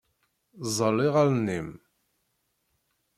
[0.67, 1.69] Ẓẓel iɣallen-im.